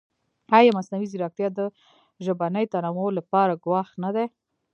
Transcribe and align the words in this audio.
ایا 0.57 0.71
مصنوعي 0.77 1.07
ځیرکتیا 1.11 1.47
د 1.57 1.59
ژبني 2.25 2.63
تنوع 2.73 3.09
لپاره 3.19 3.59
ګواښ 3.63 3.87
نه 4.03 4.09
دی؟ 4.15 4.25